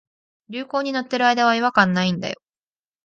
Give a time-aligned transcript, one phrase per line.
[0.49, 2.41] 流行に乗ってる間は違和感ないんだよ